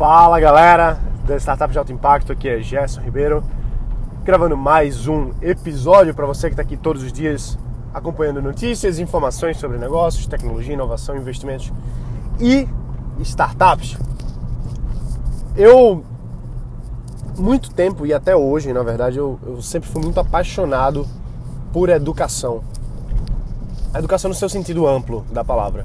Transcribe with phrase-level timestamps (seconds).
[0.00, 3.44] Fala galera da Startup de Alto Impacto, aqui é Gerson Ribeiro,
[4.24, 7.58] gravando mais um episódio para você que está aqui todos os dias
[7.92, 11.70] acompanhando notícias, informações sobre negócios, tecnologia, inovação, investimentos
[12.40, 12.66] e
[13.20, 13.98] startups.
[15.54, 16.02] Eu,
[17.36, 21.06] muito tempo e até hoje, na verdade, eu, eu sempre fui muito apaixonado
[21.74, 22.62] por educação.
[23.92, 25.84] A educação no seu sentido amplo da palavra.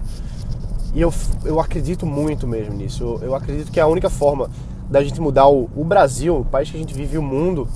[0.95, 3.03] E eu, eu acredito muito mesmo nisso.
[3.03, 4.49] Eu, eu acredito que a única forma
[4.89, 7.67] da gente mudar o, o, Brasil, o país que a gente vive, o mundo,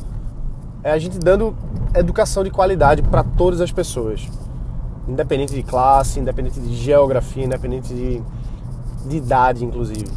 [0.82, 1.54] é a gente dando
[1.94, 4.26] educação de qualidade para todas as pessoas.
[5.06, 8.22] Independente de classe, independente de geografia, independente de,
[9.06, 10.08] de idade, inclusive.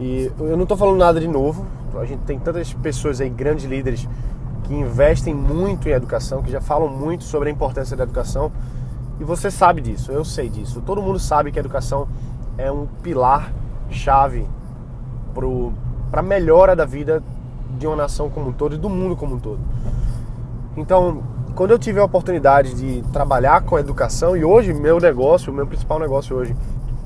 [0.00, 1.66] E eu não estou falando nada de novo.
[1.94, 4.08] A gente tem tantas pessoas aí, grandes líderes,
[4.64, 8.50] que investem muito em educação, que já falam muito sobre a importância da educação.
[9.20, 10.80] E você sabe disso, eu sei disso.
[10.80, 12.08] Todo mundo sabe que a educação
[12.56, 13.52] é um pilar
[13.90, 14.48] chave
[16.10, 17.22] para a melhora da vida
[17.78, 19.60] de uma nação como um todo e do mundo como um todo.
[20.74, 21.22] Então,
[21.54, 25.66] quando eu tive a oportunidade de trabalhar com educação, e hoje meu negócio, o meu
[25.66, 26.56] principal negócio hoje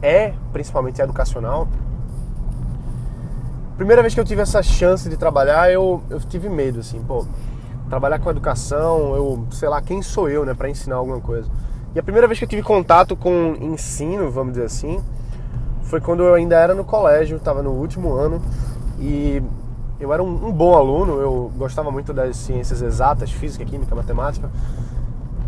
[0.00, 1.66] é principalmente educacional,
[3.76, 7.26] primeira vez que eu tive essa chance de trabalhar, eu, eu tive medo, assim, pô,
[7.88, 11.50] trabalhar com educação, eu, sei lá, quem sou eu, né, para ensinar alguma coisa.
[11.94, 15.00] E a primeira vez que eu tive contato com ensino, vamos dizer assim,
[15.84, 18.42] foi quando eu ainda era no colégio, estava no último ano
[18.98, 19.40] e
[20.00, 24.50] eu era um, um, bom aluno, eu gostava muito das ciências exatas, física, química, matemática.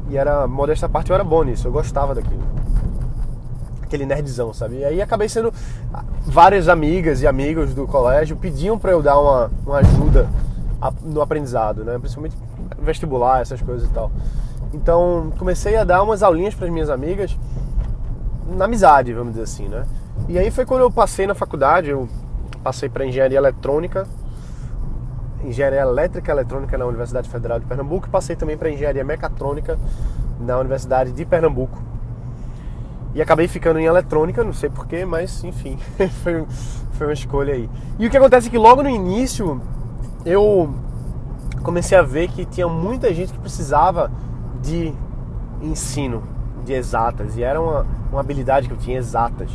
[0.08, 2.44] E era, modesta parte, eu era bom nisso, eu gostava daquilo.
[3.83, 4.77] Aquele nerdzão, sabe?
[4.77, 5.53] E aí acabei sendo.
[6.25, 10.28] Várias amigas e amigos do colégio pediam para eu dar uma, uma ajuda
[11.03, 11.98] no aprendizado, né?
[11.98, 12.36] Principalmente
[12.78, 14.12] vestibular, essas coisas e tal.
[14.72, 17.36] Então comecei a dar umas aulinhas para as minhas amigas
[18.47, 19.84] na amizade, vamos dizer assim, né?
[20.28, 22.09] E aí foi quando eu passei na faculdade, eu
[22.62, 24.06] passei para engenharia eletrônica,
[25.44, 29.78] engenharia elétrica e eletrônica na Universidade Federal de Pernambuco, e passei também para engenharia mecatrônica
[30.41, 31.81] na Universidade de Pernambuco.
[33.15, 35.78] E acabei ficando em eletrônica, não sei porquê, mas enfim,
[36.22, 36.44] foi,
[36.93, 37.71] foi uma escolha aí.
[37.98, 39.60] E o que acontece é que logo no início
[40.25, 40.75] eu
[41.62, 44.10] comecei a ver que tinha muita gente que precisava
[44.66, 44.93] de
[45.62, 46.22] ensino
[46.65, 49.50] de exatas, e era uma, uma habilidade que eu tinha exatas.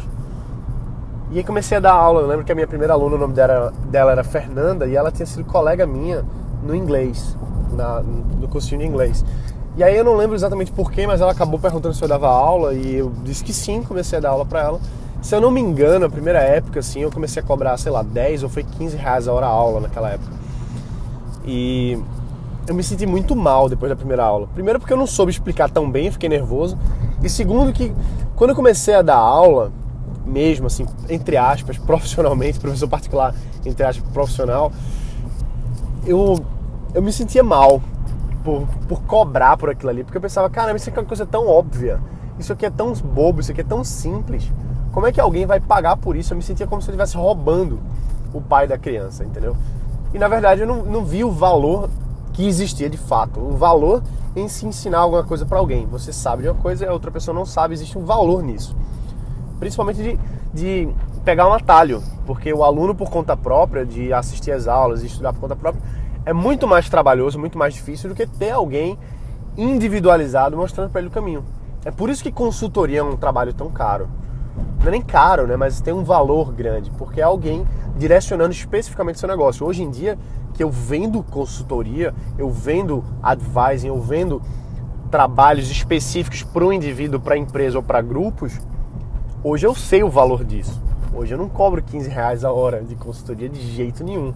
[1.29, 2.21] E aí comecei a dar aula.
[2.21, 5.11] Eu lembro que a minha primeira aluna, o nome dela, dela era Fernanda, e ela
[5.11, 6.25] tinha sido colega minha
[6.63, 7.37] no inglês,
[7.73, 9.23] na, no cursinho de inglês.
[9.75, 12.73] E aí eu não lembro exatamente porquê, mas ela acabou perguntando se eu dava aula
[12.73, 14.79] e eu disse que sim, comecei a dar aula para ela.
[15.21, 18.01] Se eu não me engano, a primeira época, assim, eu comecei a cobrar, sei lá,
[18.01, 20.33] 10 ou foi 15 reais a hora aula naquela época.
[21.45, 21.97] E
[22.71, 24.47] eu me senti muito mal depois da primeira aula.
[24.53, 26.77] Primeiro porque eu não soube explicar tão bem, fiquei nervoso.
[27.21, 27.93] E segundo que
[28.33, 29.73] quando eu comecei a dar aula,
[30.25, 34.71] mesmo, assim, entre aspas, profissionalmente, professor particular, entre aspas, profissional,
[36.05, 36.39] eu,
[36.93, 37.81] eu me sentia mal
[38.41, 41.25] por, por cobrar por aquilo ali, porque eu pensava, cara, isso aqui é uma coisa
[41.25, 41.99] tão óbvia,
[42.39, 44.49] isso aqui é tão bobo, isso aqui é tão simples,
[44.93, 46.33] como é que alguém vai pagar por isso?
[46.33, 47.79] Eu me sentia como se eu estivesse roubando
[48.33, 49.55] o pai da criança, entendeu?
[50.13, 51.89] E na verdade eu não, não vi o valor
[52.33, 54.01] que existia de fato, o valor
[54.35, 55.85] em se ensinar alguma coisa para alguém.
[55.87, 58.75] Você sabe de uma coisa e a outra pessoa não sabe, existe um valor nisso
[59.61, 60.19] principalmente de,
[60.51, 60.89] de
[61.23, 65.31] pegar um atalho, porque o aluno por conta própria, de assistir às aulas e estudar
[65.33, 65.83] por conta própria,
[66.25, 68.97] é muito mais trabalhoso, muito mais difícil do que ter alguém
[69.55, 71.45] individualizado mostrando para ele o caminho.
[71.85, 74.09] É por isso que consultoria é um trabalho tão caro.
[74.79, 75.55] Não é nem caro, né?
[75.55, 77.63] Mas tem um valor grande, porque é alguém
[77.97, 79.65] direcionando especificamente seu negócio.
[79.65, 80.17] Hoje em dia,
[80.53, 84.41] que eu vendo consultoria, eu vendo advising, eu vendo
[85.09, 88.59] trabalhos específicos para o indivíduo, para a empresa ou para grupos,
[89.43, 90.79] Hoje eu sei o valor disso.
[91.11, 94.35] Hoje eu não cobro 15 reais a hora de consultoria de jeito nenhum.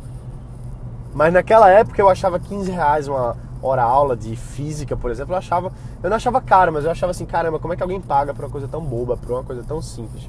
[1.13, 5.37] Mas naquela época eu achava 15 reais uma hora aula de física, por exemplo, eu
[5.37, 5.71] achava.
[6.01, 8.45] Eu não achava caro, mas eu achava assim, caramba, como é que alguém paga por
[8.45, 10.27] uma coisa tão boba, por uma coisa tão simples?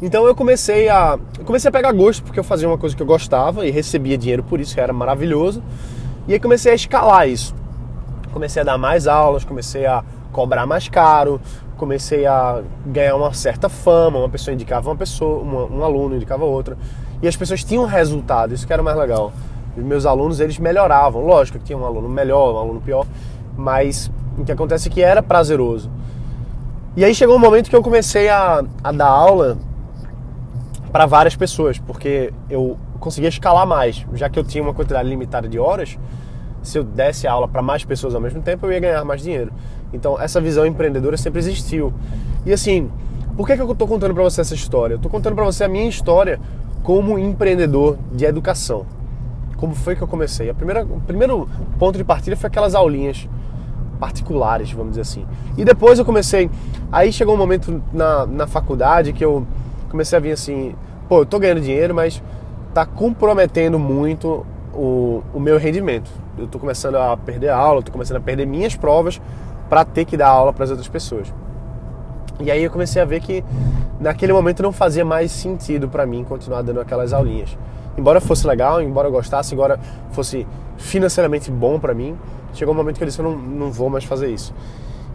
[0.00, 1.18] Então eu comecei a.
[1.38, 4.18] Eu comecei a pegar gosto porque eu fazia uma coisa que eu gostava e recebia
[4.18, 5.62] dinheiro por isso, que era maravilhoso.
[6.28, 7.54] E aí comecei a escalar isso.
[8.32, 11.40] Comecei a dar mais aulas, comecei a cobrar mais caro,
[11.76, 16.44] comecei a ganhar uma certa fama, uma pessoa indicava uma pessoa, uma, um aluno indicava
[16.44, 16.76] outra,
[17.22, 19.32] e as pessoas tinham resultado, isso que era mais legal.
[19.74, 23.06] Os meus alunos, eles melhoravam, lógico que tinha um aluno melhor, um aluno pior,
[23.56, 25.90] mas o que acontece é que era prazeroso.
[26.94, 29.56] E aí chegou um momento que eu comecei a, a dar aula
[30.96, 35.46] para várias pessoas, porque eu conseguia escalar mais, já que eu tinha uma quantidade limitada
[35.46, 35.98] de horas,
[36.62, 39.52] se eu desse aula para mais pessoas ao mesmo tempo, eu ia ganhar mais dinheiro.
[39.92, 41.92] Então, essa visão empreendedora sempre existiu.
[42.46, 42.90] E assim,
[43.36, 44.94] por que, que eu estou contando para você essa história?
[44.94, 46.40] Eu estou contando para você a minha história
[46.82, 48.86] como empreendedor de educação.
[49.58, 50.48] Como foi que eu comecei?
[50.48, 51.46] A primeira, o primeiro
[51.78, 53.28] ponto de partida foi aquelas aulinhas
[54.00, 55.26] particulares, vamos dizer assim.
[55.58, 56.50] E depois eu comecei.
[56.90, 59.46] Aí chegou um momento na, na faculdade que eu
[59.96, 60.74] comecei a vir assim:
[61.08, 62.22] pô, eu tô ganhando dinheiro, mas
[62.74, 66.10] tá comprometendo muito o, o meu rendimento.
[66.38, 69.20] Eu tô começando a perder aula, tô começando a perder minhas provas
[69.70, 71.32] para ter que dar aula para as outras pessoas.
[72.38, 73.42] E aí eu comecei a ver que
[73.98, 77.56] naquele momento não fazia mais sentido para mim continuar dando aquelas aulinhas.
[77.96, 80.46] Embora fosse legal, embora eu gostasse, embora fosse
[80.76, 82.14] financeiramente bom para mim,
[82.52, 84.52] chegou um momento que eu disse eu não, não vou mais fazer isso.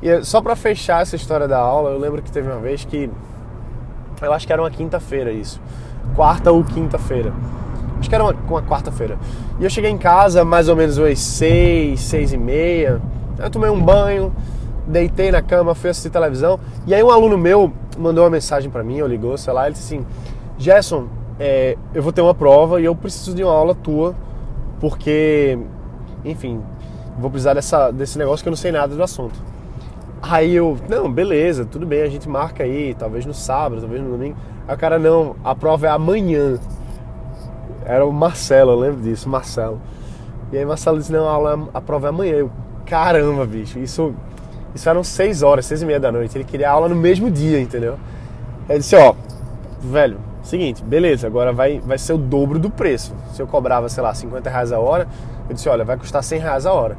[0.01, 3.07] E só para fechar essa história da aula, eu lembro que teve uma vez que
[4.21, 5.59] eu acho que era uma quinta-feira isso,
[6.15, 7.33] quarta ou quinta-feira.
[7.99, 9.17] Acho que era uma, uma quarta-feira.
[9.59, 13.01] E eu cheguei em casa mais ou menos umas seis, seis e meia.
[13.37, 14.33] Eu tomei um banho,
[14.87, 16.59] deitei na cama, fui assistir televisão.
[16.87, 19.73] E aí um aluno meu mandou uma mensagem para mim, ou ligou, sei lá, ele
[19.73, 20.05] disse assim:
[20.57, 21.07] Gerson,
[21.39, 24.15] é, eu vou ter uma prova e eu preciso de uma aula tua,
[24.79, 25.57] porque,
[26.25, 26.61] enfim,
[27.19, 29.39] vou precisar dessa, desse negócio que eu não sei nada do assunto.
[30.21, 34.11] Aí eu, não, beleza, tudo bem, a gente marca aí, talvez no sábado, talvez no
[34.11, 34.35] domingo.
[34.67, 36.59] Aí o cara, não, a prova é amanhã.
[37.83, 39.81] Era o Marcelo, eu lembro disso, Marcelo.
[40.51, 42.33] E aí Marcelo disse, não, a, aula, a prova é amanhã.
[42.33, 42.51] Eu,
[42.85, 44.13] caramba, bicho, isso
[44.73, 46.37] isso eram seis horas, seis e meia da noite.
[46.37, 47.97] Ele queria aula no mesmo dia, entendeu?
[48.69, 49.13] Ele disse, ó,
[49.81, 53.13] velho, seguinte, beleza, agora vai, vai ser o dobro do preço.
[53.33, 55.07] Se eu cobrava, sei lá, 50 reais a hora,
[55.49, 56.97] eu disse, olha, vai custar 100 reais a hora.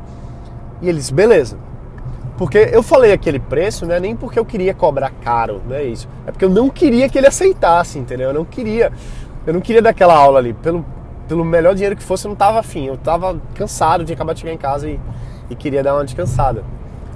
[0.83, 1.57] E ele disse, beleza.
[2.43, 5.85] Porque eu falei aquele preço, não é nem porque eu queria cobrar caro, não é
[5.85, 6.09] isso.
[6.27, 8.31] É porque eu não queria que ele aceitasse, entendeu?
[8.31, 8.91] Eu não queria,
[9.47, 10.53] eu não queria daquela aula ali.
[10.53, 10.85] Pelo,
[11.29, 12.87] pelo melhor dinheiro que fosse, eu não tava afim.
[12.87, 14.99] Eu tava cansado, tinha acabado de chegar em casa e,
[15.51, 16.65] e queria dar uma descansada.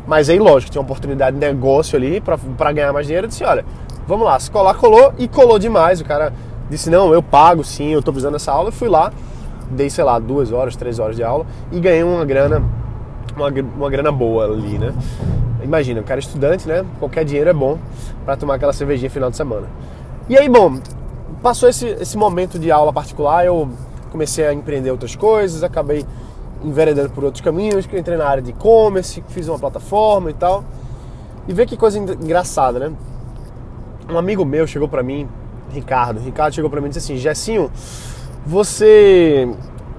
[0.06, 2.22] Mas aí, lógico, tinha uma oportunidade de negócio ali
[2.56, 3.24] para ganhar mais dinheiro.
[3.26, 3.64] Eu disse: olha,
[4.06, 6.00] vamos lá, se colar, colou e colou demais.
[6.00, 6.32] O cara
[6.70, 8.68] disse: não, eu pago sim, eu tô precisando dessa aula.
[8.68, 9.12] Eu fui lá,
[9.72, 12.62] dei, sei lá, duas horas, três horas de aula e ganhei uma grana,
[13.36, 14.92] uma, uma grana boa ali, né?
[15.62, 16.84] Imagina, o cara é estudante, né?
[16.98, 17.78] Qualquer dinheiro é bom
[18.24, 19.68] para tomar aquela cervejinha final de semana.
[20.28, 20.80] E aí, bom,
[21.42, 23.68] passou esse, esse momento de aula particular, eu
[24.10, 26.04] comecei a empreender outras coisas, acabei
[26.64, 30.34] enveredando por outros caminhos, que eu entrei na área de e-commerce, fiz uma plataforma e
[30.34, 30.64] tal.
[31.46, 32.92] E vê que coisa engraçada, né?
[34.10, 35.28] Um amigo meu chegou para mim,
[35.70, 37.70] Ricardo, Ricardo chegou para mim e disse assim: Jessinho,
[38.44, 39.48] você.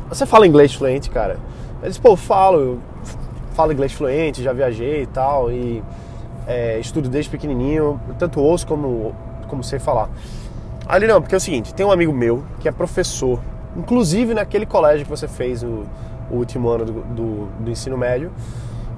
[0.10, 1.38] Você fala inglês fluente, cara?
[1.82, 2.80] Ele disse: pô, eu falo, eu
[3.58, 5.84] falo inglês fluente, já viajei e tal, e
[6.48, 9.14] é, estudo desde pequenininho, tanto ouço como,
[9.48, 10.10] como sei falar.
[10.88, 13.40] Ali não, porque é o seguinte: tem um amigo meu que é professor,
[13.76, 15.84] inclusive naquele colégio que você fez o
[16.30, 18.32] o último ano do, do, do ensino médio.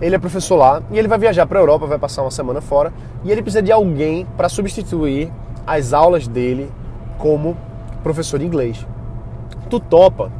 [0.01, 2.61] Ele é professor lá e ele vai viajar para a Europa, vai passar uma semana
[2.61, 5.31] fora e ele precisa de alguém para substituir
[5.67, 6.71] as aulas dele
[7.17, 7.57] como
[8.01, 8.85] professor de inglês.
[9.69, 10.31] Tu topa?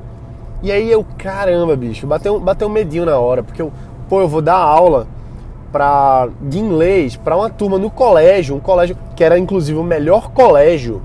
[0.62, 3.72] E aí eu, caramba, bicho, bateu, bateu um medinho na hora, porque eu,
[4.10, 5.08] pô, eu vou dar aula
[5.72, 10.32] pra, de inglês para uma turma no colégio, um colégio que era inclusive o melhor
[10.32, 11.02] colégio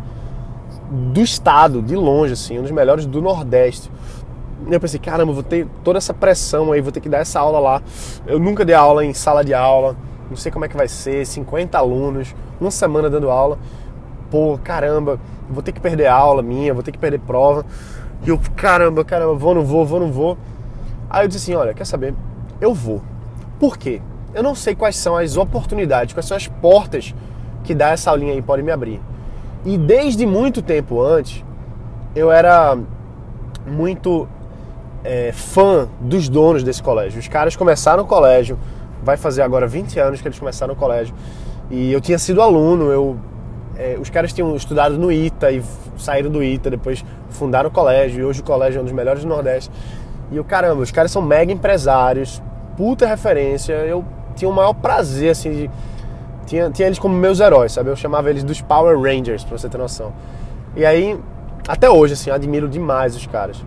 [0.91, 3.91] do estado, de longe, assim, um dos melhores do Nordeste.
[4.67, 7.39] E eu pensei, caramba, vou ter toda essa pressão aí, vou ter que dar essa
[7.39, 7.83] aula lá.
[8.27, 9.95] Eu nunca dei aula em sala de aula,
[10.31, 13.59] não sei como é que vai ser, 50 alunos, uma semana dando aula.
[14.31, 17.67] Pô, caramba, vou ter que perder aula minha, vou ter que perder prova.
[18.25, 20.39] E eu, caramba, caramba, vou, não vou, vou, não vou.
[21.11, 22.15] Aí eu disse assim, olha, quer saber?
[22.65, 23.03] Eu vou.
[23.61, 24.01] Por quê?
[24.33, 27.15] Eu não sei quais são as oportunidades, quais são as portas
[27.63, 29.03] que dá essa aulinha aí pode me abrir.
[29.67, 31.45] E desde muito tempo antes,
[32.17, 32.75] eu era
[33.67, 34.27] muito
[35.05, 37.21] é, fã dos donos desse colégio.
[37.21, 38.59] Os caras começaram o colégio,
[39.03, 41.15] vai fazer agora 20 anos que eles começaram o colégio.
[41.71, 43.19] E eu tinha sido aluno, eu,
[43.77, 45.63] é, os caras tinham estudado no ITA e
[45.99, 49.23] saíram do ITA, depois fundaram o colégio, e hoje o colégio é um dos melhores
[49.23, 49.71] do Nordeste.
[50.33, 52.43] E eu, caramba, os caras são mega empresários,
[52.77, 53.73] puta referência.
[53.73, 54.05] Eu
[54.37, 55.71] tinha o maior prazer, assim, de.
[56.47, 57.89] Tinha, tinha eles como meus heróis, sabe?
[57.89, 60.13] Eu chamava eles dos Power Rangers, pra você ter noção.
[60.77, 61.19] E aí,
[61.67, 63.65] até hoje, assim, admiro demais os caras.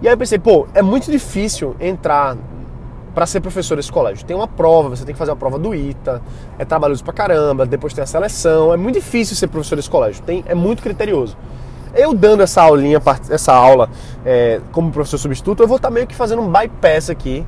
[0.00, 2.36] E aí eu pensei, pô, é muito difícil entrar
[3.14, 4.26] para ser professor desse colégio.
[4.26, 6.20] Tem uma prova, você tem que fazer uma prova do ITA,
[6.58, 10.22] é trabalhoso pra caramba, depois tem a seleção, é muito difícil ser professor desse colégio,
[10.22, 11.36] tem, é muito criterioso.
[11.94, 13.88] Eu dando essa aulinha, essa aula
[14.26, 17.46] é, como professor substituto, eu vou estar tá meio que fazendo um bypass aqui.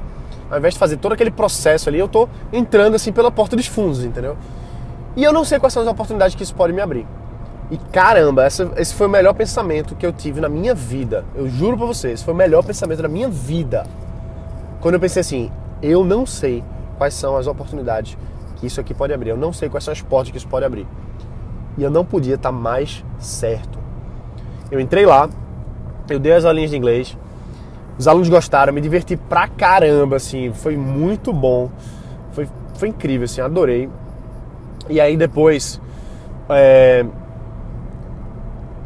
[0.51, 3.67] Ao invés de fazer todo aquele processo ali, eu tô entrando assim pela porta dos
[3.67, 4.37] fundos, entendeu?
[5.17, 7.07] E eu não sei quais são as oportunidades que isso pode me abrir.
[7.71, 11.25] E caramba, essa, esse foi o melhor pensamento que eu tive na minha vida.
[11.35, 13.85] Eu juro pra vocês, foi o melhor pensamento da minha vida.
[14.81, 15.51] Quando eu pensei assim,
[15.83, 16.63] eu não sei
[16.97, 18.17] quais são as oportunidades
[18.57, 19.31] que isso aqui pode abrir.
[19.31, 20.87] Eu não sei quais são as portas que isso pode abrir.
[21.77, 23.79] E eu não podia estar mais certo.
[24.71, 25.29] Eu entrei lá,
[26.09, 27.17] eu dei as aulinhas de inglês,
[27.99, 31.71] os alunos gostaram, me diverti pra caramba, assim, foi muito bom,
[32.33, 33.89] foi, foi incrível, assim, adorei.
[34.89, 35.81] E aí depois,
[36.49, 37.05] é,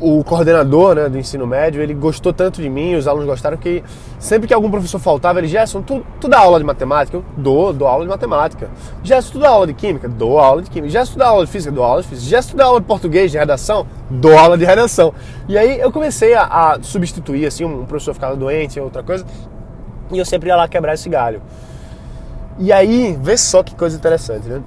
[0.00, 3.85] o coordenador né, do ensino médio, ele gostou tanto de mim, os alunos gostaram, que
[4.19, 7.19] sempre que algum professor faltava, ele, Gerson, tu, tu dá aula de matemática?
[7.19, 8.71] Eu dou, dou aula de matemática.
[9.02, 10.09] Gerson, tu dá aula de química?
[10.09, 10.90] Dou aula de química.
[10.90, 11.71] Gerson, tu dá aula de física?
[11.71, 12.30] Dou aula de física.
[12.30, 13.87] Gerson, tu dá aula de português, de redação?
[14.09, 15.12] Dou aula de redação.
[15.47, 19.26] E aí eu comecei a, a substituir, assim, um professor ficava doente, outra coisa,
[20.11, 21.42] e eu sempre ia lá quebrar esse galho.
[22.59, 24.62] E aí, vê só que coisa interessante, né?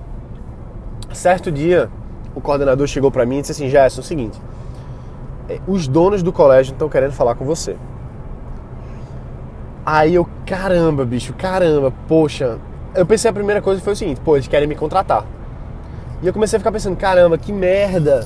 [1.11, 1.89] Certo dia,
[2.33, 4.39] o coordenador chegou para mim e disse assim, Gerson, é o seguinte
[5.67, 7.75] os donos do colégio estão querendo falar com você.
[9.85, 12.57] Aí eu, caramba, bicho, caramba, poxa.
[12.95, 15.25] Eu pensei a primeira coisa foi o seguinte, pô, eles querem me contratar.
[16.21, 18.23] E eu comecei a ficar pensando, caramba, que merda.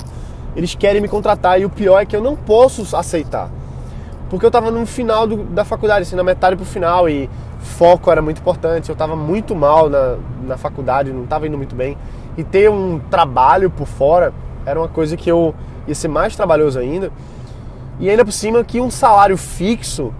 [0.55, 3.50] Eles querem me contratar e o pior é que eu não posso aceitar.
[4.29, 8.12] Porque eu tava no final do, da faculdade, assim, na metade pro final e foco
[8.12, 8.89] era muito importante.
[8.89, 11.97] Eu tava muito mal na, na faculdade, não tava indo muito bem.
[12.38, 14.33] E ter um trabalho por fora
[14.65, 15.55] era uma coisa que eu
[15.88, 17.12] ia ser mais trabalhoso ainda.
[18.00, 20.13] E ainda por cima que um salário fixo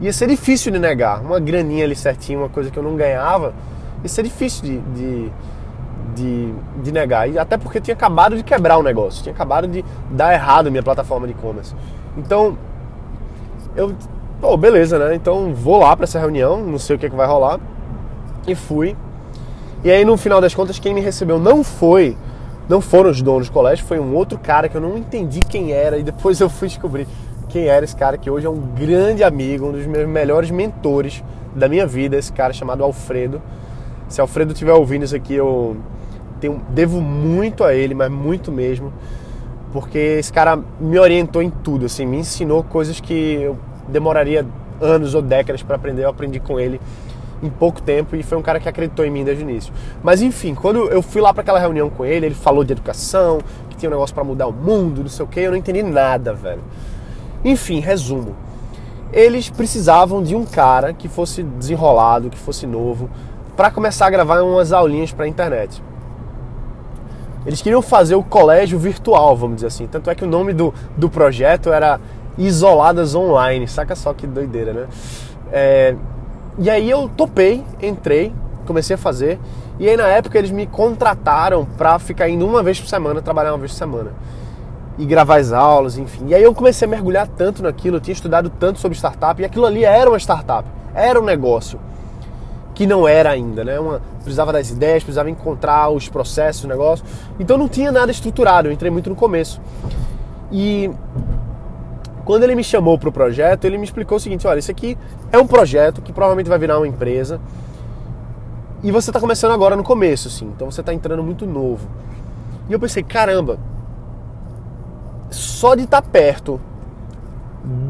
[0.00, 1.20] ia ser difícil de negar.
[1.20, 3.54] Uma graninha ali certinho, uma coisa que eu não ganhava,
[4.02, 5.32] ia ser difícil de, de,
[6.14, 7.28] de, de negar.
[7.28, 10.70] E até porque tinha acabado de quebrar o negócio, tinha acabado de dar errado a
[10.70, 11.74] minha plataforma de e-commerce.
[12.16, 12.56] Então,
[13.76, 13.94] eu,
[14.40, 15.14] pô, beleza, né?
[15.14, 17.60] Então vou lá para essa reunião, não sei o que, é que vai rolar.
[18.46, 18.96] E fui.
[19.84, 22.16] E aí no final das contas, quem me recebeu não foi
[22.70, 25.72] não foram os donos do colégio, foi um outro cara que eu não entendi quem
[25.72, 27.04] era e depois eu fui descobrir
[27.48, 31.20] quem era esse cara que hoje é um grande amigo, um dos meus melhores mentores
[31.52, 33.42] da minha vida, esse cara chamado Alfredo.
[34.08, 35.78] Se Alfredo estiver ouvindo isso aqui, eu
[36.40, 38.92] tenho, devo muito a ele, mas muito mesmo,
[39.72, 43.58] porque esse cara me orientou em tudo, assim, me ensinou coisas que eu
[43.88, 44.46] demoraria
[44.80, 46.80] anos ou décadas para aprender, eu aprendi com ele
[47.42, 49.72] em pouco tempo e foi um cara que acreditou em mim desde o início.
[50.02, 53.38] Mas enfim, quando eu fui lá para aquela reunião com ele, ele falou de educação,
[53.68, 55.82] que tinha um negócio para mudar o mundo, não sei o que, eu não entendi
[55.82, 56.62] nada, velho.
[57.44, 58.36] Enfim, resumo.
[59.12, 63.10] Eles precisavam de um cara que fosse desenrolado, que fosse novo,
[63.56, 65.82] para começar a gravar umas aulinhas para internet.
[67.44, 69.86] Eles queriam fazer o colégio virtual, vamos dizer assim.
[69.86, 71.98] Tanto é que o nome do, do projeto era
[72.36, 73.66] Isoladas Online.
[73.66, 74.86] Saca só que doideira, né?
[75.50, 75.96] É,
[76.60, 78.30] e aí eu topei, entrei,
[78.66, 79.38] comecei a fazer.
[79.78, 83.52] E aí na época eles me contrataram para ficar indo uma vez por semana, trabalhar
[83.52, 84.12] uma vez por semana.
[84.98, 86.26] E gravar as aulas, enfim.
[86.28, 89.44] E aí eu comecei a mergulhar tanto naquilo, eu tinha estudado tanto sobre startup, e
[89.46, 91.80] aquilo ali era uma startup, era um negócio.
[92.74, 93.80] Que não era ainda, né?
[93.80, 97.02] Uma, precisava das ideias, precisava encontrar os processos, o negócio.
[97.38, 99.62] Então não tinha nada estruturado, eu entrei muito no começo.
[100.52, 100.90] E
[102.24, 104.96] quando ele me chamou para o projeto, ele me explicou o seguinte: olha, isso aqui
[105.32, 107.40] é um projeto que provavelmente vai virar uma empresa
[108.82, 111.86] e você está começando agora no começo, assim, então você está entrando muito novo.
[112.68, 113.58] E eu pensei: caramba,
[115.30, 116.60] só de estar tá perto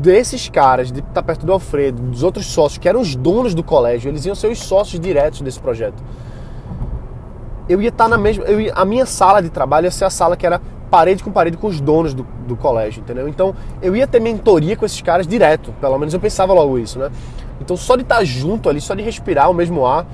[0.01, 3.55] desses caras, de estar tá perto do Alfredo, dos outros sócios que eram os donos
[3.55, 6.03] do colégio, eles iam ser os sócios diretos desse projeto.
[7.69, 8.45] Eu ia estar tá na mesma.
[8.47, 10.61] Ia, a minha sala de trabalho ia ser a sala que era
[10.91, 13.29] parede com parede com os donos do, do colégio, entendeu?
[13.29, 16.99] Então eu ia ter mentoria com esses caras direto, pelo menos eu pensava logo isso,
[16.99, 17.11] né?
[17.61, 20.07] Então só de estar junto ali, só de respirar o mesmo ar,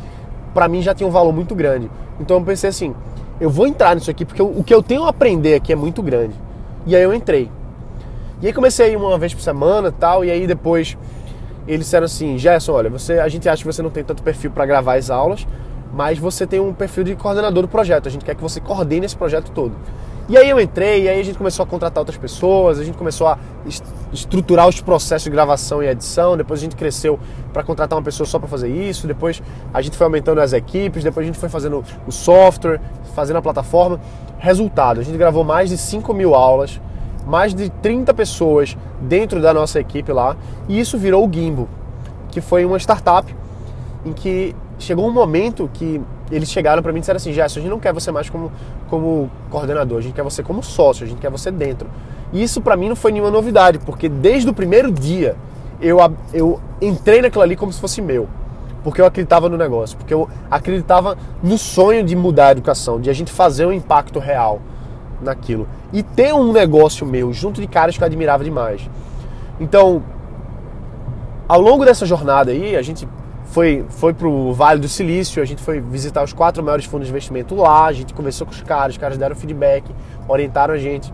[0.53, 1.91] para mim já tinha um valor muito grande.
[2.21, 2.95] Então eu pensei assim,
[3.41, 5.77] eu vou entrar nisso aqui porque eu, o que eu tenho a aprender aqui é
[5.77, 6.35] muito grande.
[6.87, 7.51] E aí eu entrei.
[8.41, 10.97] E aí comecei uma vez por semana tal, e aí depois
[11.67, 14.51] eles disseram assim, Gerson, olha, você, a gente acha que você não tem tanto perfil
[14.51, 15.47] para gravar as aulas,
[15.93, 19.07] mas você tem um perfil de coordenador do projeto, a gente quer que você coordene
[19.07, 19.73] esse projeto todo.
[20.29, 22.99] E aí eu entrei, e aí a gente começou a contratar outras pessoas, a gente
[22.99, 23.39] começou a
[24.13, 27.17] estruturar os processos de gravação e edição, depois a gente cresceu
[27.53, 29.41] para contratar uma pessoa só para fazer isso, depois
[29.73, 32.81] a gente foi aumentando as equipes, depois a gente foi fazendo o software,
[33.15, 34.01] fazendo a plataforma.
[34.37, 36.81] Resultado, a gente gravou mais de 5 mil aulas,
[37.25, 40.37] mais de 30 pessoas dentro da nossa equipe lá,
[40.69, 41.69] e isso virou o Gimbo,
[42.31, 43.33] que foi uma startup
[44.05, 47.63] em que chegou um momento que eles chegaram para mim e disseram assim: Gerson, a
[47.63, 48.51] gente não quer você mais como,
[48.89, 51.89] como coordenador, a gente quer você como sócio, a gente quer você dentro.
[52.33, 55.37] E isso para mim não foi nenhuma novidade, porque desde o primeiro dia
[55.81, 55.99] eu,
[56.33, 58.29] eu entrei naquilo ali como se fosse meu.
[58.83, 63.11] Porque eu acreditava no negócio, porque eu acreditava no sonho de mudar a educação, de
[63.11, 64.61] a gente fazer um impacto real
[65.21, 65.67] naquilo.
[65.93, 68.89] E ter um negócio meu junto de caras que eu admirava demais.
[69.59, 70.03] Então,
[71.49, 73.09] ao longo dessa jornada aí, a gente
[73.47, 77.13] foi, foi pro Vale do Silício, a gente foi visitar os quatro maiores fundos de
[77.13, 79.85] investimento lá, a gente conversou com os caras, os caras deram feedback,
[80.29, 81.13] orientaram a gente.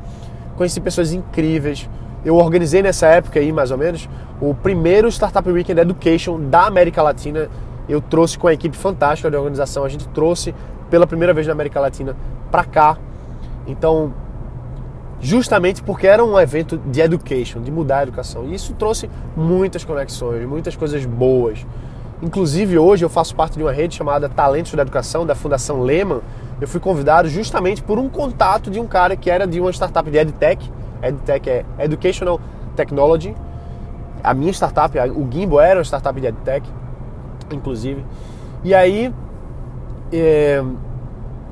[0.57, 1.89] Conheci pessoas incríveis,
[2.25, 4.09] eu organizei nessa época aí, mais ou menos,
[4.41, 7.49] o primeiro Startup Weekend Education da América Latina.
[7.89, 10.55] Eu trouxe com a equipe fantástica de organização, a gente trouxe
[10.89, 12.17] pela primeira vez na América Latina
[12.51, 12.97] para cá.
[13.67, 14.13] Então,
[15.21, 18.45] justamente porque era um evento de education, de mudar a educação.
[18.47, 21.65] E isso trouxe muitas conexões, muitas coisas boas.
[22.23, 26.21] Inclusive, hoje eu faço parte de uma rede chamada Talentos da Educação, da Fundação Lehman.
[26.61, 30.09] Eu fui convidado justamente por um contato de um cara que era de uma startup
[30.09, 30.71] de EdTech.
[31.03, 32.41] EdTech é Educational
[32.77, 33.35] Technology.
[34.23, 36.65] A minha startup, o Gimbo, era uma startup de EdTech,
[37.51, 38.05] inclusive.
[38.63, 39.13] E aí,
[40.13, 40.63] é,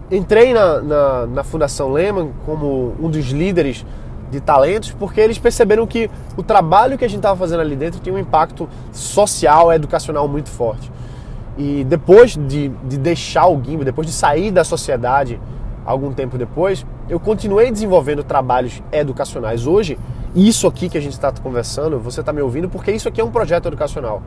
[0.08, 3.84] entrei na, na, na Fundação Lehman como um dos líderes
[4.30, 8.00] de talentos, porque eles perceberam que o trabalho que a gente estava fazendo ali dentro
[8.00, 10.90] tinha um impacto social, educacional muito forte.
[11.58, 15.40] E depois de, de deixar o Gimbo, depois de sair da sociedade,
[15.84, 19.66] algum tempo depois, eu continuei desenvolvendo trabalhos educacionais.
[19.66, 19.98] Hoje,
[20.34, 23.24] isso aqui que a gente está conversando, você está me ouvindo porque isso aqui é
[23.24, 24.22] um projeto educacional.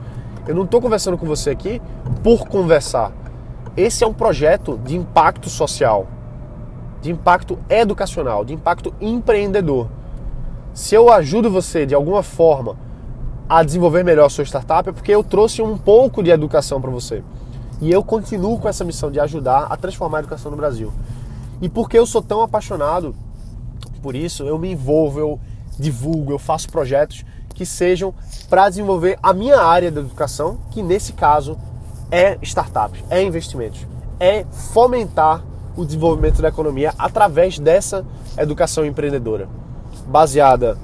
[0.45, 1.81] Eu não estou conversando com você aqui
[2.21, 3.11] por conversar.
[3.77, 6.07] Esse é um projeto de impacto social,
[7.03, 9.89] de impacto educacional, de impacto empreendedor.
[10.73, 12.77] Se eu ajudo você de alguma forma
[13.47, 16.89] a desenvolver melhor a sua startup, é porque eu trouxe um pouco de educação para
[16.89, 17.21] você.
[17.81, 20.93] E eu continuo com essa missão de ajudar a transformar a educação no Brasil.
[21.61, 23.13] E porque eu sou tão apaixonado
[24.01, 25.39] por isso, eu me envolvo, eu
[25.77, 28.13] divulgo, eu faço projetos que sejam
[28.49, 31.57] para desenvolver a minha área da educação, que nesse caso
[32.09, 33.85] é startups, é investimentos,
[34.21, 35.43] é fomentar
[35.75, 38.05] o desenvolvimento da economia através dessa
[38.37, 39.47] educação empreendedora,
[40.07, 40.77] baseada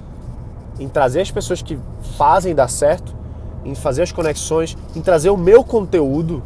[0.79, 1.77] em trazer as pessoas que
[2.17, 3.13] fazem dar certo,
[3.65, 6.41] em fazer as conexões, em trazer o meu conteúdo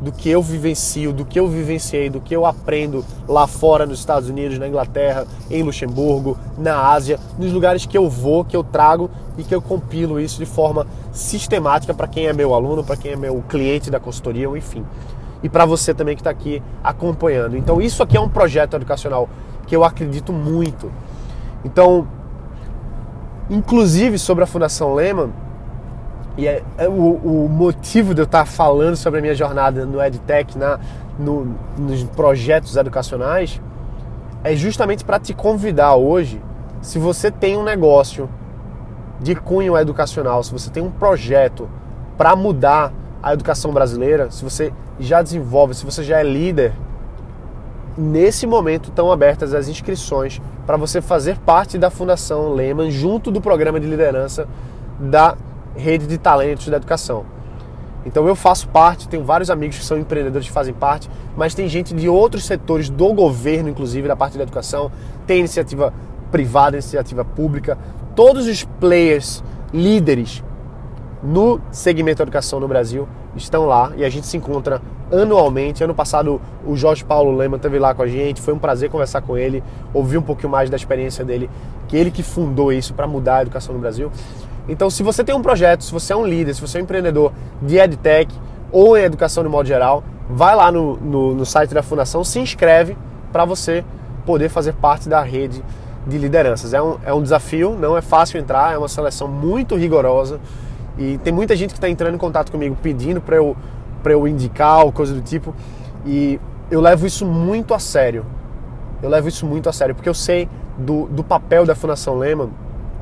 [0.00, 4.00] do que eu vivencio, do que eu vivenciei, do que eu aprendo lá fora nos
[4.00, 8.64] Estados Unidos, na Inglaterra, em Luxemburgo, na Ásia, nos lugares que eu vou, que eu
[8.64, 9.08] trago
[9.38, 13.12] e que eu compilo isso de forma sistemática para quem é meu aluno, para quem
[13.12, 14.84] é meu cliente da consultoria, enfim.
[15.42, 17.56] E para você também que está aqui acompanhando.
[17.56, 19.28] Então, isso aqui é um projeto educacional
[19.66, 20.90] que eu acredito muito.
[21.64, 22.06] Então,
[23.50, 25.30] inclusive sobre a Fundação Lehman,
[26.36, 30.00] e é, é o, o, motivo de eu estar falando sobre a minha jornada no
[30.00, 30.78] EdTech, na,
[31.18, 33.60] no, nos projetos educacionais,
[34.42, 36.40] é justamente para te convidar hoje,
[36.80, 38.28] se você tem um negócio
[39.20, 41.68] de cunho educacional, se você tem um projeto
[42.16, 46.72] para mudar a educação brasileira, se você já desenvolve, se você já é líder,
[47.96, 53.40] nesse momento estão abertas as inscrições para você fazer parte da Fundação Lehman junto do
[53.40, 54.48] programa de liderança
[54.98, 55.36] da
[55.76, 57.24] rede de talentos da educação.
[58.04, 61.68] Então eu faço parte, tenho vários amigos que são empreendedores que fazem parte, mas tem
[61.68, 64.90] gente de outros setores do governo, inclusive da parte da educação,
[65.26, 65.94] tem iniciativa
[66.32, 67.78] privada, iniciativa pública,
[68.16, 70.42] todos os players líderes
[71.22, 75.84] no segmento educação no Brasil estão lá e a gente se encontra anualmente.
[75.84, 79.22] Ano passado o Jorge Paulo Lema esteve lá com a gente, foi um prazer conversar
[79.22, 79.62] com ele,
[79.94, 81.48] ouvir um pouquinho mais da experiência dele,
[81.86, 84.10] que ele que fundou isso para mudar a educação no Brasil.
[84.68, 86.84] Então, se você tem um projeto, se você é um líder, se você é um
[86.84, 88.32] empreendedor de EdTech
[88.70, 92.38] ou em educação de modo geral, vai lá no, no, no site da Fundação, se
[92.38, 92.96] inscreve
[93.32, 93.84] para você
[94.24, 95.62] poder fazer parte da rede
[96.06, 96.72] de lideranças.
[96.72, 100.40] É um, é um desafio, não é fácil entrar, é uma seleção muito rigorosa
[100.98, 103.56] e tem muita gente que está entrando em contato comigo pedindo para eu,
[104.04, 105.54] eu indicar ou coisa do tipo
[106.04, 106.38] e
[106.70, 108.24] eu levo isso muito a sério.
[109.02, 112.50] Eu levo isso muito a sério porque eu sei do, do papel da Fundação Lehman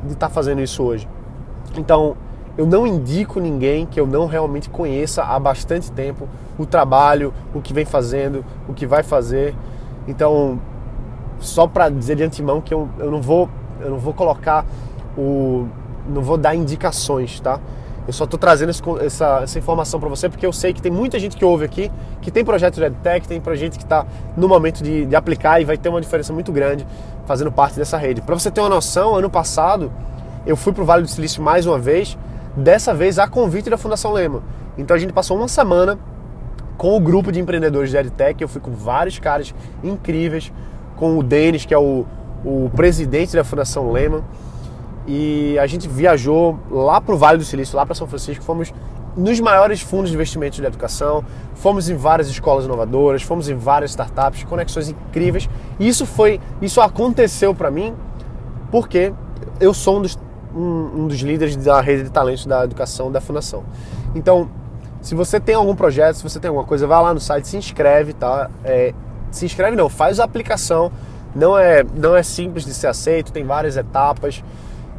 [0.04, 1.08] de estar tá fazendo isso hoje.
[1.76, 2.16] Então,
[2.56, 7.60] eu não indico ninguém que eu não realmente conheça há bastante tempo o trabalho, o
[7.60, 9.54] que vem fazendo, o que vai fazer.
[10.06, 10.60] Então,
[11.38, 13.48] só para dizer de antemão que eu, eu não vou
[13.80, 14.64] eu não vou colocar
[15.16, 15.66] o
[16.06, 17.60] não vou dar indicações, tá?
[18.06, 21.18] Eu só estou trazendo essa, essa informação para você porque eu sei que tem muita
[21.18, 24.82] gente que ouve aqui, que tem projeto de EdTech, tem projeto que está no momento
[24.82, 26.86] de, de aplicar e vai ter uma diferença muito grande
[27.26, 28.20] fazendo parte dessa rede.
[28.20, 29.92] Para você ter uma noção, ano passado
[30.46, 32.16] eu fui para o Vale do Silício mais uma vez,
[32.56, 34.42] dessa vez a convite da Fundação Lema.
[34.76, 35.98] Então a gente passou uma semana
[36.78, 40.50] com o grupo de empreendedores de EdTech, eu fui com vários caras incríveis,
[40.96, 42.06] com o Denis, que é o,
[42.42, 44.24] o presidente da Fundação Lema,
[45.12, 48.72] e a gente viajou lá para o Vale do Silício, lá para São Francisco, fomos
[49.16, 51.24] nos maiores fundos de investimentos de educação,
[51.56, 55.50] fomos em várias escolas inovadoras, fomos em várias startups, conexões incríveis.
[55.80, 57.92] E isso foi, isso aconteceu para mim
[58.70, 59.12] porque
[59.58, 60.16] eu sou um dos
[60.54, 63.64] um, um dos líderes da rede de talentos da educação da fundação.
[64.14, 64.48] Então,
[65.02, 67.56] se você tem algum projeto, se você tem alguma coisa, vai lá no site, se
[67.56, 68.48] inscreve, tá?
[68.64, 68.94] É,
[69.30, 70.92] se inscreve não, faz a aplicação.
[71.34, 74.42] Não é, não é simples de ser aceito, tem várias etapas.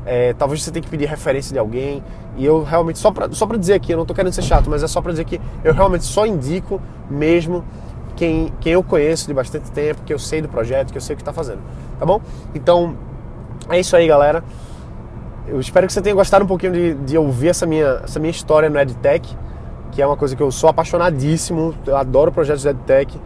[0.05, 2.03] É, talvez você tenha que pedir referência de alguém.
[2.37, 4.69] E eu realmente, só pra, só pra dizer aqui, eu não tô querendo ser chato,
[4.69, 7.63] mas é só pra dizer que eu realmente só indico mesmo
[8.15, 11.15] quem, quem eu conheço de bastante tempo, que eu sei do projeto, que eu sei
[11.15, 11.59] o que tá fazendo.
[11.99, 12.21] Tá bom?
[12.53, 12.95] Então,
[13.69, 14.43] é isso aí, galera.
[15.47, 18.31] Eu espero que você tenha gostado um pouquinho de, de ouvir essa minha, essa minha
[18.31, 19.35] história no EdTech,
[19.91, 23.19] que é uma coisa que eu sou apaixonadíssimo, eu adoro projetos de EdTech.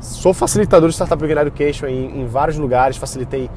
[0.00, 3.50] Sou facilitador de Startup Beginner Education em, em vários lugares, facilitei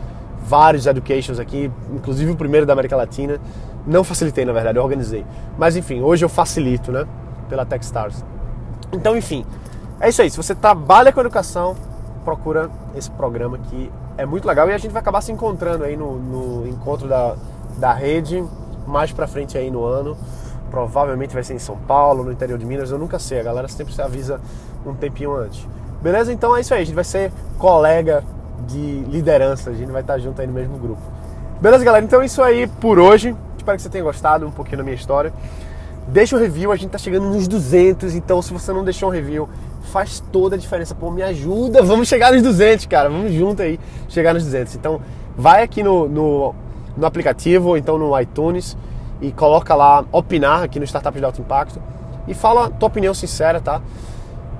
[0.47, 3.39] vários educations aqui, inclusive o primeiro da América Latina.
[3.85, 5.25] Não facilitei, na verdade, eu organizei.
[5.57, 7.05] Mas enfim, hoje eu facilito, né?
[7.49, 8.23] Pela Techstars.
[8.91, 9.45] Então, enfim,
[9.99, 10.29] é isso aí.
[10.29, 11.75] Se você trabalha com educação,
[12.23, 15.95] procura esse programa que é muito legal e a gente vai acabar se encontrando aí
[15.97, 17.35] no, no encontro da,
[17.77, 18.43] da rede
[18.85, 20.17] mais pra frente aí no ano.
[20.71, 23.39] Provavelmente vai ser em São Paulo, no interior de Minas, eu nunca sei.
[23.39, 24.39] A galera sempre se avisa
[24.85, 25.65] um tempinho antes.
[26.01, 26.31] Beleza?
[26.31, 26.81] Então é isso aí.
[26.81, 28.23] A gente vai ser colega
[28.67, 29.69] de liderança.
[29.69, 31.01] A gente vai estar junto aí no mesmo grupo.
[31.61, 32.05] Beleza, galera?
[32.05, 33.35] Então é isso aí por hoje.
[33.57, 35.33] Espero que você tenha gostado um pouquinho da minha história.
[36.07, 39.11] Deixa o review, a gente tá chegando nos 200, então se você não deixou um
[39.11, 39.49] review,
[39.91, 40.95] faz toda a diferença.
[40.95, 43.09] Pô, me ajuda, vamos chegar nos 200, cara.
[43.09, 44.75] Vamos junto aí, chegar nos 200.
[44.75, 45.01] Então,
[45.35, 46.55] vai aqui no, no,
[46.95, 48.77] no aplicativo, ou então no iTunes,
[49.21, 51.81] e coloca lá opinar aqui no Startup de Alto Impacto
[52.27, 53.81] e fala tua opinião sincera, tá?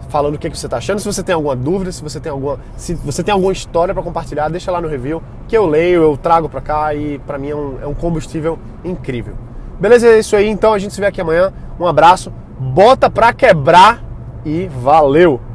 [0.09, 0.99] Falando o que, que você está achando.
[0.99, 4.03] Se você tem alguma dúvida, se você tem alguma, se você tem alguma história para
[4.03, 7.49] compartilhar, deixa lá no review que eu leio, eu trago para cá e para mim
[7.49, 9.33] é um, é um combustível incrível.
[9.79, 10.07] Beleza?
[10.07, 10.47] É isso aí.
[10.47, 11.53] Então a gente se vê aqui amanhã.
[11.79, 14.03] Um abraço, bota pra quebrar
[14.45, 15.46] e valeu!